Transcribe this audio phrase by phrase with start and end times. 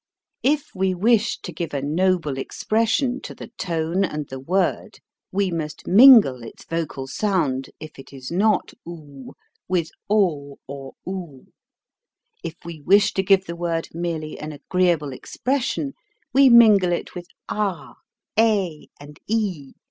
[0.41, 4.97] If we wish to give a noble expression to the tone and the word,
[5.31, 9.35] we must mingle its vocal sound, if it is not 00,
[9.67, 11.49] with o or oo.
[12.43, 15.93] If we wish to give the word merely an agree able expression,
[16.33, 17.93] we mingle it with ah,
[18.39, 19.73] a, and e.